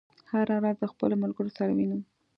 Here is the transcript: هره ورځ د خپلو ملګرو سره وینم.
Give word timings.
هره 0.31 0.55
ورځ 0.59 0.75
د 0.79 0.83
خپلو 0.91 1.15
ملګرو 1.23 1.55
سره 1.57 1.71
وینم. 1.77 2.01